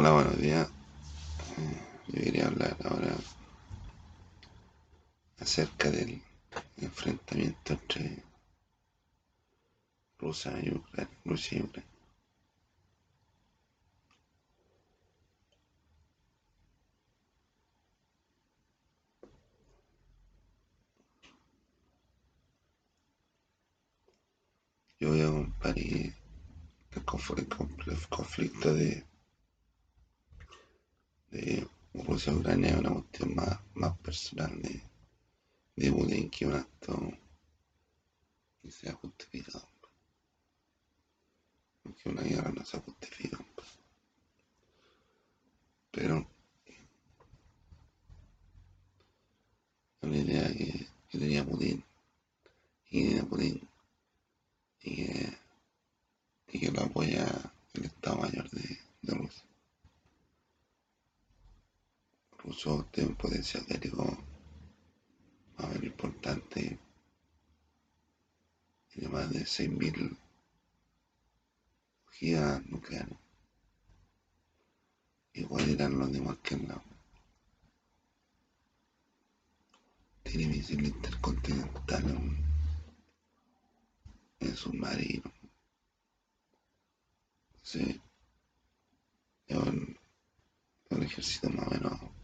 [0.00, 0.68] Hola, buenos días.
[1.58, 3.16] Eh, yo quería hablar ahora
[5.40, 6.22] acerca del
[6.76, 8.22] enfrentamiento entre
[10.20, 11.18] Rusia y Ucrania.
[11.24, 11.90] Rusia y Ucrania.
[25.00, 25.76] Yo voy a comparar
[27.36, 29.04] el conflicto de
[31.30, 34.82] de Rusia Ucrania es una cuestión más, más personal de,
[35.76, 37.10] de Putin que un acto
[38.62, 39.68] que sea justificado.
[42.02, 43.38] Que una guerra no se justifica.
[45.90, 46.26] Pero
[50.02, 51.84] la idea que, que tenía Putin
[52.90, 53.68] y que Putin
[54.82, 55.38] y que,
[56.52, 57.26] y que lo apoya
[57.74, 59.47] el Estado Mayor de, de Rusia.
[62.48, 64.04] Ruso tiene un potencial bélico
[65.58, 66.78] más importante.
[68.90, 70.16] Tiene más de 6.000
[72.06, 73.18] ojivas nucleares.
[75.34, 76.82] Igual eran los demás que en la
[80.22, 82.04] Tiene misil intercontinental
[84.40, 85.30] en submarino.
[87.62, 88.00] Sí.
[89.46, 89.98] Es un,
[90.90, 92.17] un ejército más o menos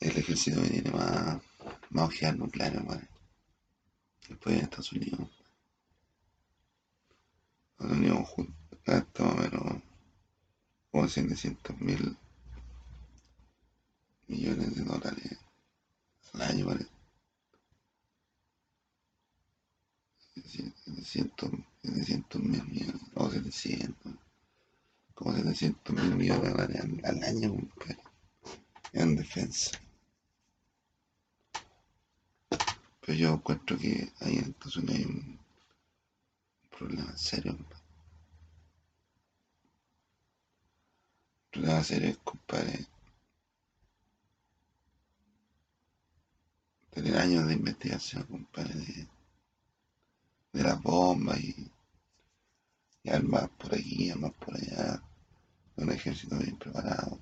[0.00, 1.42] el ejército que tiene más,
[1.90, 3.08] más nucleares, ¿vale?
[4.28, 5.28] Después de Estados Unidos.
[7.72, 8.28] Estados Unidos
[8.86, 9.82] gasta más o menos
[10.90, 12.16] como 700 mil
[14.28, 15.38] millones de dólares
[16.32, 16.86] al año, ¿vale?
[20.46, 21.50] 700
[22.42, 24.29] mil millones, o 700
[25.20, 26.54] como 700 mil millones
[27.04, 27.54] al, año
[28.94, 29.78] en defensa.
[33.00, 35.38] Pero yo encuentro que ahí en Estados hay un
[36.70, 37.52] problema serio.
[37.52, 37.66] Un
[41.50, 42.86] problema serio compadre,
[46.92, 49.06] tener años de investigación, compadre, de,
[50.54, 51.70] de las bombas y
[53.04, 55.02] armas por aquí, armas por allá
[55.80, 57.18] un ejército bien preparado,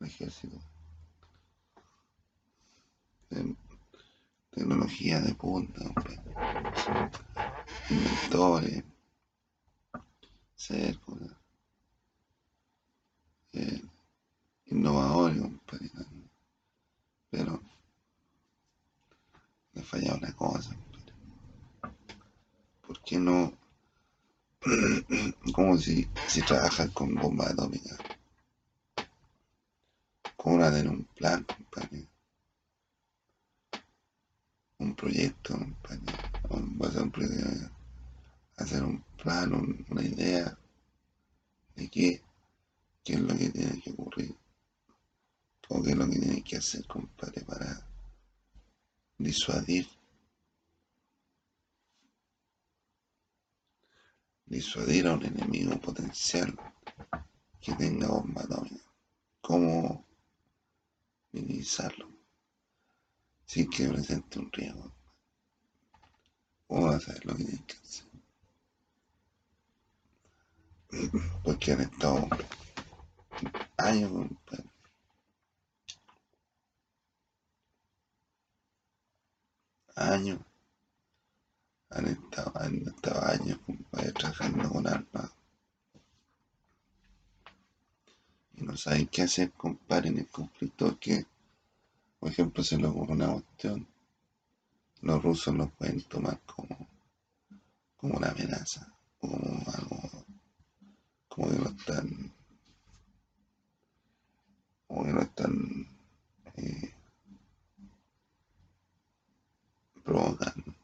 [0.00, 0.58] un ejército
[3.30, 3.56] de
[4.50, 5.80] tecnología de punta,
[7.88, 8.84] inventores,
[10.54, 11.32] círculos,
[13.52, 13.82] eh,
[14.66, 15.42] innovadores,
[17.30, 17.62] pero
[19.72, 20.76] le falla una cosa,
[22.86, 23.57] ¿por qué no
[25.58, 27.96] como si, si trabajan con bomba atómica.
[30.36, 32.06] ¿Cómo no tener un plan, compadre?
[34.78, 36.12] Un proyecto, compadre.
[36.48, 36.54] A
[37.02, 37.70] un proyecto,
[38.56, 39.52] hacer un plan,
[39.88, 40.56] una idea
[41.74, 42.22] de qué,
[43.02, 44.36] qué es lo que tiene que ocurrir.
[45.70, 47.84] O qué es lo que tiene que hacer, compadre, para
[49.18, 49.88] disuadir
[54.48, 56.58] disuadir a un enemigo potencial
[57.60, 58.84] que tenga bomba atómica.
[59.40, 60.04] ¿Cómo
[61.32, 62.08] minimizarlo?
[63.44, 64.92] Sin que presente un riesgo.
[66.66, 68.08] ¿Cómo vas a saber lo que tienes que hacer?
[71.44, 72.28] Porque han estado
[73.76, 74.10] años,
[79.96, 80.38] años
[81.98, 83.58] han estado, han estado años
[84.14, 85.30] trabajando con armas
[88.60, 91.26] y no saben qué hacer, compadre, en el conflicto que,
[92.18, 93.86] por ejemplo, se le ocurre una cuestión,
[95.02, 96.88] los rusos lo pueden tomar como,
[97.96, 99.38] como una amenaza, como
[99.72, 100.24] algo,
[101.28, 102.32] como que lo están,
[104.86, 105.86] como que lo están
[106.56, 106.94] eh,
[110.02, 110.77] provocando.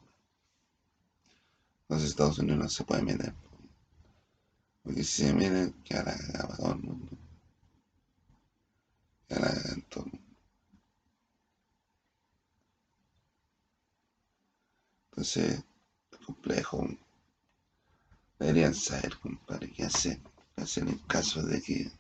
[1.94, 3.32] Los Estados Unidos no se puede meter.
[4.82, 7.16] Porque si se meten, que la cagada todo el mundo.
[9.28, 9.52] Que la
[9.88, 10.34] todo el mundo.
[15.10, 15.62] Entonces,
[16.10, 16.88] es complejo.
[18.40, 20.20] Deberían saber, compadre, qué hacer.
[20.56, 21.92] Qué hacer en caso de que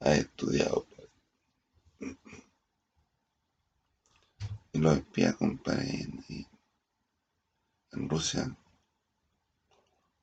[0.00, 0.88] haya estudiado.
[4.72, 6.08] Y los espías, compadre,
[8.16, 8.56] Rusia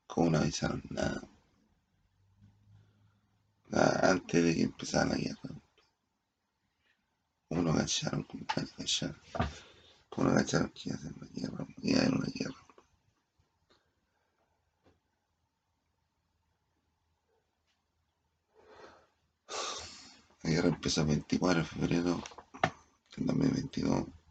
[0.08, 1.22] ¿Cómo no avisaron nada?
[3.70, 5.50] antes de que empezara la guerra.
[7.48, 8.24] ¿Cómo no cacharon?
[8.24, 9.22] ¿Cómo no cacharon?
[10.10, 11.68] ¿Cómo no cacharon que iba a hacer una guerra?
[11.84, 12.62] Iba a una guerra.
[20.42, 22.24] La guerra empezó el 24 de febrero
[23.16, 24.23] del 2022.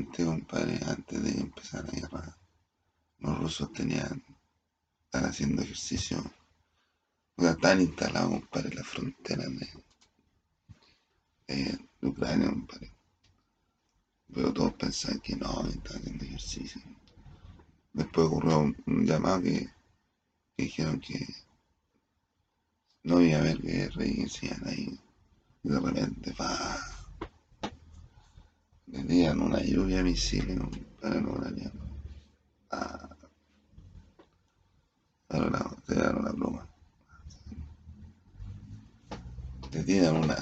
[0.00, 2.38] Antes, compadre, antes de empezar la guerra,
[3.18, 4.24] los rusos tenían,
[5.04, 6.24] están haciendo ejercicio,
[7.36, 9.44] o sea, están instalados, compadre, en la frontera
[11.48, 12.94] de, Ucrania, compadre.
[14.32, 16.80] Pero todos pensaban que no, estaban haciendo ejercicio.
[17.92, 19.68] Después ocurrió un, llamado que,
[20.56, 21.26] dijeron que
[23.02, 24.26] no iba a haber guerra y
[24.64, 24.98] ahí,
[25.62, 26.99] y de repente, va
[28.92, 30.58] Tenían una lluvia de misiles
[31.00, 31.88] para los ucranianos.
[32.70, 33.08] Ah.
[35.86, 36.66] Te dan una broma.
[39.70, 40.36] Te tiran una,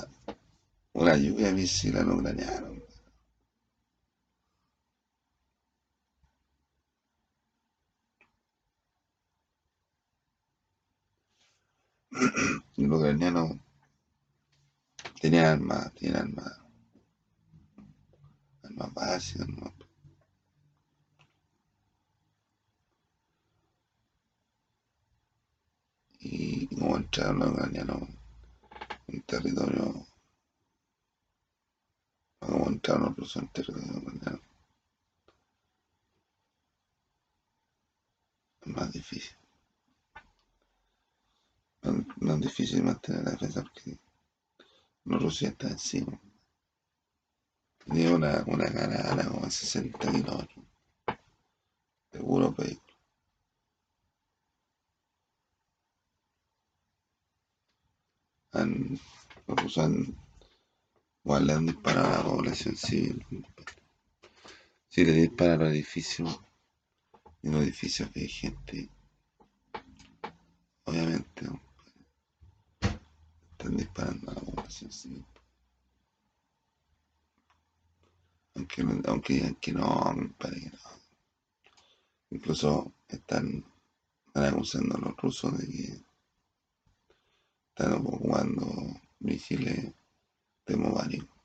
[0.95, 2.79] una lluvia de misiles a los ucranianos.
[12.77, 13.57] los ucranianos
[15.21, 16.68] tenían armas, tenían armas
[18.75, 19.73] más básica, ¿no?
[26.21, 28.03] Y como entraron los ucranianos
[29.09, 30.07] en territorio,
[32.41, 34.41] como entraron los rusos en territorio
[38.61, 39.37] es más difícil.
[41.83, 43.99] No, es difícil mantener la defensa porque
[45.05, 46.21] los rusos están encima.
[47.89, 50.65] Tenía una, una como de 60 kilómetros.
[52.13, 52.95] De puro vehículo.
[58.53, 59.01] Han,
[59.47, 60.15] los han,
[61.25, 63.25] igual le han disparado a la población civil.
[64.89, 66.41] Si le disparan los edificios,
[67.43, 68.91] en los edificios que hay gente,
[70.85, 71.47] obviamente,
[73.53, 75.25] están disparando a la población civil.
[78.77, 80.79] Aunque, aunque digan que no, parece que no.
[82.31, 83.65] Incluso están,
[84.35, 86.05] acusando a los rusos de que
[87.71, 89.93] están jugando misiles
[90.65, 91.38] termobáricos.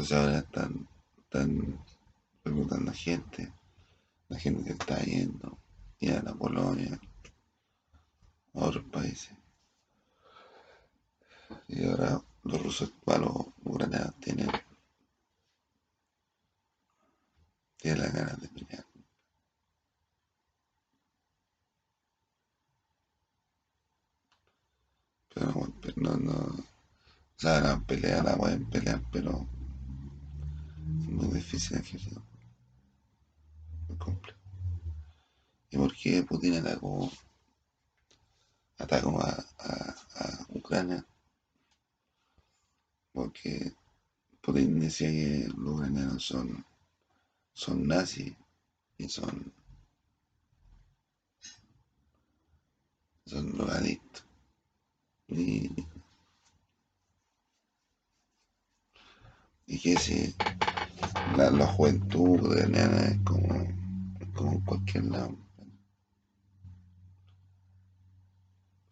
[0.00, 0.88] Entonces ahora están,
[1.18, 1.84] están
[2.42, 3.52] reclutando gente,
[4.30, 5.58] la gente que está yendo,
[5.98, 6.98] y a la Polonia,
[8.54, 9.36] a otros países.
[11.68, 14.48] Y ahora los rusos, bueno, los ucranianos tienen,
[17.76, 18.86] tienen las ganas de pelear.
[25.34, 25.52] Pero
[25.96, 26.64] no, no, o
[27.36, 29.46] sea, no pelear, la pueden pelear, pero
[31.10, 32.22] muy difícil ejército.
[33.88, 34.38] Muy complejo.
[35.70, 37.10] ¿Y por qué Putin atacó,
[38.78, 41.04] atacó a, a, Ucrania?
[43.12, 43.72] Porque
[44.40, 46.64] Putin decía que los ucranianos son,
[47.52, 48.32] son nazis
[48.98, 49.52] y son,
[53.26, 54.24] son drogadictos.
[55.28, 55.70] Y,
[59.66, 60.34] y que si
[61.48, 63.66] la, juventud de nena es como,
[64.34, 65.36] como cualquier lado.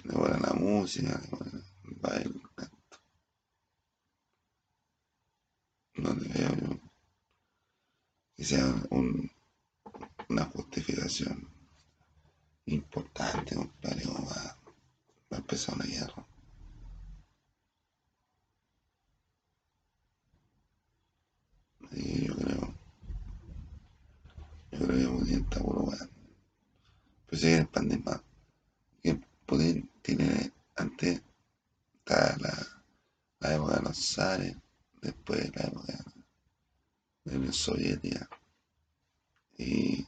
[0.05, 1.21] Le buena la música,
[1.85, 2.99] le baile, canto.
[5.97, 6.89] No le veo yo
[8.37, 9.31] que sea un,
[10.29, 11.49] una justificación
[12.67, 14.57] importante, compadre, como va,
[15.33, 16.25] va a empezar una guerra.
[21.93, 22.75] Y yo creo.
[24.79, 26.11] Yo creo que Putin está puro weón.
[27.27, 28.23] Pues si el pandemia.
[29.03, 30.53] Que Putin tiene.
[30.77, 31.21] Antes
[32.07, 32.37] la,
[33.41, 34.57] la época de los zares.
[35.03, 35.93] Después la época
[37.25, 38.29] de la Unión Soviética.
[39.57, 40.07] Y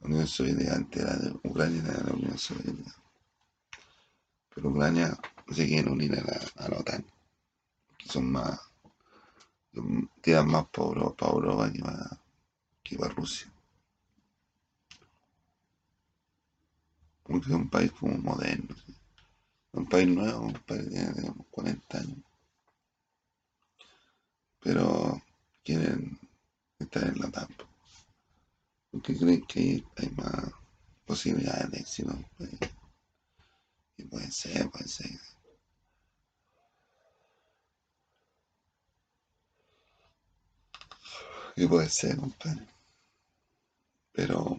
[0.00, 2.94] la Unión Soviética antes era de Ucrania era de la Unión Soviética.
[4.54, 5.18] Pero Ucrania
[5.50, 7.04] se quiere unir a la, a la OTAN.
[7.98, 8.58] Que son más
[10.22, 11.82] tiran más para Europa, que
[12.94, 13.50] para, Rusia.
[17.24, 18.76] Porque es un país como moderno.
[19.72, 22.18] Un país nuevo, un país que tiene digamos, 40 años.
[24.60, 25.20] Pero
[25.64, 26.18] quieren
[26.78, 27.50] estar en la TAP.
[28.90, 30.52] Porque creen que hay más
[31.04, 32.16] posibilidades de éxito.
[33.96, 35.10] Y puede ser, puede ser.
[41.56, 42.75] Y puede ser, compadre.
[44.16, 44.58] Pero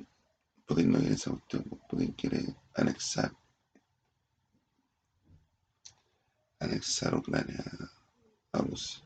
[0.68, 3.32] Putin no quiere esa cuestión, Putin quiere anexar
[6.60, 7.64] anexar Ucrania
[8.52, 9.04] a Rusia.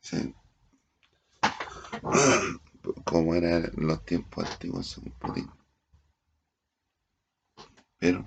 [0.00, 0.34] Sí.
[3.04, 5.50] Como eran los tiempos antiguos según Putin.
[7.98, 8.26] Pero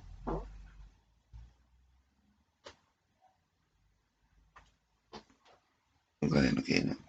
[6.21, 7.06] Ucrania no quiere.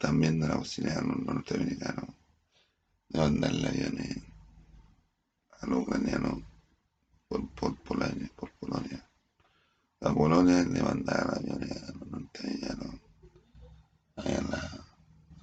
[0.00, 2.06] Están viendo la posibilidad los norteamericanos
[3.10, 4.16] de mandarle aviones
[5.60, 6.42] a los ucranianos
[7.28, 9.06] por, por, Polonia, por Polonia.
[10.00, 12.94] A Polonia le mandaron aviones a los norteamericanos
[14.16, 14.86] allá en la,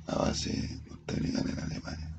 [0.08, 2.16] la base norteamericana en Alemania.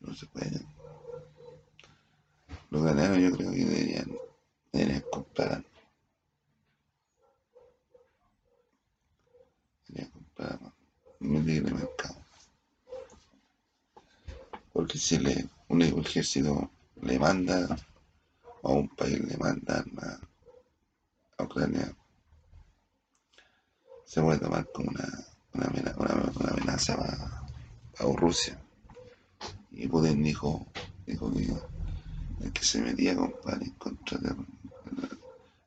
[0.00, 0.60] No se puede.
[2.68, 4.18] Los ucranianos yo creo que deberían,
[4.70, 5.64] deberían comprar
[9.94, 10.72] deberían comprar un
[11.24, 12.24] libre mercado
[14.74, 16.68] porque si le, un ejército
[17.00, 17.76] le manda
[18.62, 19.84] o un país le manda
[21.38, 21.94] a, Ucrania,
[24.04, 25.08] se puede tomar como una,
[25.52, 28.60] una, amenaza para, Rusia.
[29.70, 30.66] Y Putin dijo,
[31.06, 31.54] dijo que
[32.44, 34.18] el que se metía compadre, en contra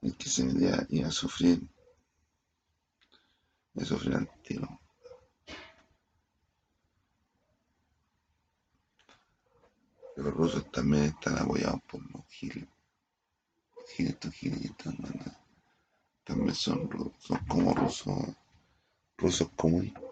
[0.01, 1.61] el que se metía iba a sufrir,
[3.73, 4.79] iba a sufrir al tiro.
[10.17, 12.67] Los rusos también están apoyados por los giles.
[13.95, 14.89] Giles, estos giles que
[16.23, 18.35] también son, son como rusos,
[19.17, 20.03] rusos comunistas.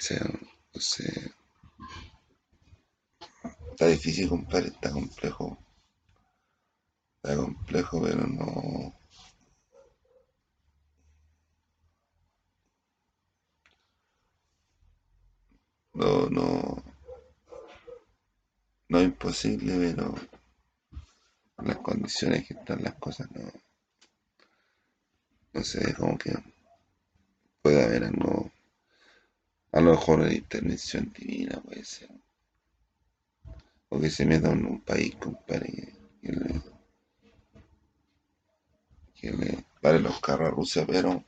[0.00, 1.32] Sé.
[3.70, 5.63] Está difícil comprar, está complejo
[7.24, 8.92] Está complejo, pero no.
[15.94, 16.84] No, no.
[18.90, 20.14] No es imposible, pero
[21.62, 23.50] las condiciones que están las cosas no.
[25.54, 26.30] No sé, como que
[27.62, 28.52] puede haber algo.
[29.72, 32.10] A lo mejor una intervención divina puede ser.
[33.88, 36.30] O que se meta en un país, compadre, que,
[39.30, 41.22] que le pare los carros a Rusia, pero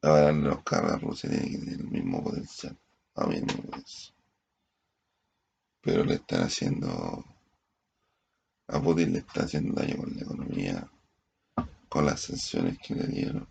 [0.00, 2.78] darle los carros a Rusia tiene el mismo potencial,
[3.16, 3.82] a mí no
[5.80, 7.24] Pero le están haciendo,
[8.68, 10.90] a Putin le está haciendo daño con la economía,
[11.88, 13.48] con las sanciones que le dieron.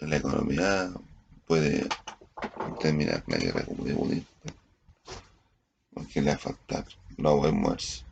[0.00, 0.92] La economía
[1.46, 1.88] puede
[2.80, 4.26] terminar la guerra como de Putin
[6.14, 6.84] porque le va a faltar,
[7.18, 8.04] no va a moverse,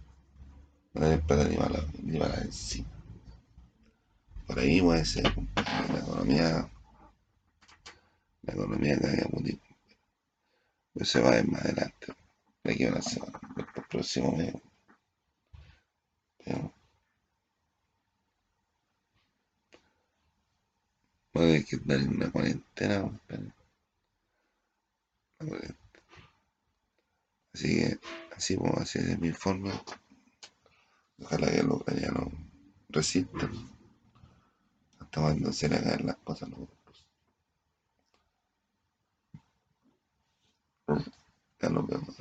[0.92, 2.88] no tener plata ni para, ni para encima.
[4.46, 6.70] Por ahí puede ser la economía,
[8.42, 9.60] la economía que había muy
[10.92, 12.06] Pero se va a ver más adelante,
[12.64, 14.52] de aquí a una semana, el próximo mes.
[16.38, 16.74] Pero,
[21.36, 23.52] va a haber que estar en una cuarentena, pero,
[27.54, 27.98] Así que,
[28.36, 29.72] así, pues, así es mi forma
[31.24, 32.32] Ojalá que lo los ucranianos
[32.88, 33.50] resistan.
[34.98, 36.68] Hasta cuando se le hagan las cosas los
[41.60, 42.16] Ya nos vemos.